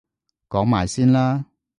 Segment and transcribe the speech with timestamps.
[0.49, 1.45] 講埋先啦！